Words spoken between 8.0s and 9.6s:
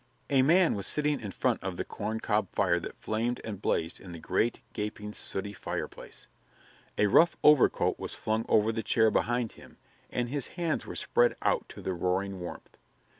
flung over the chair behind